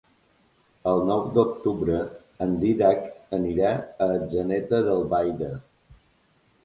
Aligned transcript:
El 0.91 1.01
nou 1.09 1.21
d'octubre 1.35 1.99
en 2.45 2.57
Dídac 2.63 3.05
anirà 3.41 3.75
a 4.07 4.11
Atzeneta 4.17 4.81
d'Albaida. 4.89 5.53